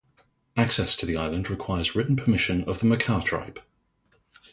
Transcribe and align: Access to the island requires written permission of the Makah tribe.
Access 0.57 0.95
to 0.95 1.05
the 1.05 1.15
island 1.15 1.47
requires 1.47 1.93
written 1.95 2.15
permission 2.15 2.63
of 2.63 2.79
the 2.79 2.87
Makah 2.87 3.23
tribe. 3.23 3.61